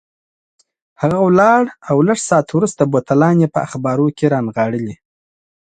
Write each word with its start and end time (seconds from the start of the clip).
هغه 1.01 1.17
ولاړ 1.27 1.61
او 1.89 1.97
لږ 2.07 2.19
ساعت 2.29 2.47
وروسته 2.53 2.83
بوتلان 2.91 3.35
یې 3.43 3.47
په 3.55 3.59
اخبارو 3.67 4.07
کې 4.17 4.25
رانغاړلي. 4.33 4.95